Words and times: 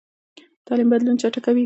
تعلیم 0.65 0.87
بدلون 0.91 1.15
چټکوي. 1.21 1.59